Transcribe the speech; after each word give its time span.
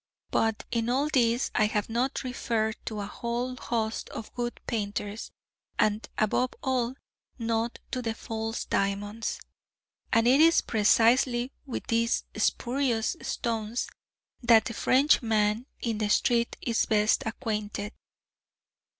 But 0.31 0.63
in 0.71 0.89
all 0.89 1.09
this 1.09 1.51
I 1.53 1.67
have 1.67 1.87
not 1.87 2.23
referred 2.23 2.75
to 2.87 3.01
a 3.01 3.05
whole 3.05 3.55
host 3.55 4.09
of 4.09 4.33
good 4.33 4.59
painters, 4.65 5.29
and 5.77 6.09
above 6.17 6.55
all 6.63 6.95
not 7.37 7.77
to 7.91 8.01
the 8.01 8.15
false 8.15 8.65
diamonds. 8.65 9.39
And 10.11 10.27
it 10.27 10.41
is 10.41 10.61
precisely 10.61 11.51
with 11.67 11.85
these 11.85 12.23
spurious 12.35 13.15
stones 13.21 13.89
that 14.41 14.65
the 14.65 14.73
French 14.73 15.21
man 15.21 15.67
in 15.81 15.99
the 15.99 16.09
street 16.09 16.57
is 16.61 16.87
best 16.87 17.21
acquainted. 17.27 17.93